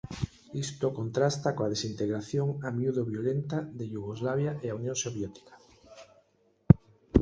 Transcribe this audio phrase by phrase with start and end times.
[0.65, 5.53] Isto contrasta coa desintegración a miúdo violenta de Iugoslavia e a Unión Soviética.